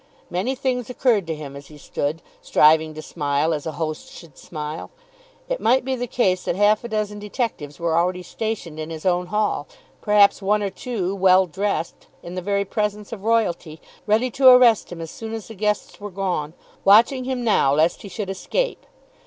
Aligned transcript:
Many 0.31 0.55
things 0.55 0.89
occurred 0.89 1.27
to 1.27 1.35
him 1.35 1.55
as 1.55 1.67
he 1.67 1.77
stood, 1.77 2.23
striving 2.41 2.95
to 2.95 3.03
smile 3.03 3.53
as 3.53 3.67
a 3.67 3.73
host 3.73 4.11
should 4.11 4.35
smile. 4.35 4.89
It 5.47 5.59
might 5.61 5.85
be 5.85 5.95
the 5.95 6.07
case 6.07 6.45
that 6.45 6.55
half 6.55 6.83
a 6.83 6.87
dozen 6.87 7.19
detectives 7.19 7.79
were 7.79 7.95
already 7.95 8.23
stationed 8.23 8.79
in 8.79 8.89
his 8.89 9.05
own 9.05 9.27
hall, 9.27 9.67
perhaps 10.01 10.41
one 10.41 10.63
or 10.63 10.71
two, 10.71 11.13
well 11.13 11.45
dressed, 11.45 12.07
in 12.23 12.33
the 12.33 12.41
very 12.41 12.65
presence 12.65 13.11
of 13.13 13.23
royalty, 13.23 13.79
ready 14.07 14.31
to 14.31 14.47
arrest 14.49 14.91
him 14.91 15.01
as 15.01 15.11
soon 15.11 15.33
as 15.35 15.49
the 15.49 15.53
guests 15.53 15.99
were 16.01 16.09
gone, 16.09 16.53
watching 16.83 17.25
him 17.25 17.43
now 17.43 17.71
lest 17.71 18.01
he 18.01 18.09
should 18.09 18.31
escape. 18.31 18.87